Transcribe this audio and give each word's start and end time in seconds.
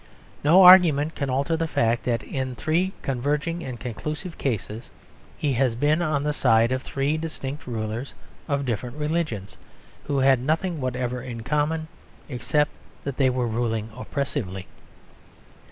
No 0.43 0.63
argument 0.63 1.13
can 1.13 1.29
alter 1.29 1.55
the 1.55 1.67
fact 1.67 2.05
that 2.05 2.23
in 2.23 2.55
three 2.55 2.91
converging 3.03 3.63
and 3.63 3.79
conclusive 3.79 4.35
cases 4.35 4.89
he 5.37 5.53
has 5.53 5.75
been 5.75 6.01
on 6.01 6.23
the 6.23 6.33
side 6.33 6.71
of 6.71 6.81
three 6.81 7.17
distinct 7.17 7.67
rulers 7.67 8.15
of 8.47 8.65
different 8.65 8.95
religions, 8.95 9.57
who 10.05 10.17
had 10.17 10.39
nothing 10.39 10.81
whatever 10.81 11.21
in 11.21 11.41
common 11.41 11.87
except 12.29 12.71
that 13.03 13.17
they 13.17 13.29
were 13.29 13.45
ruling 13.45 13.91
oppressively. 13.95 14.65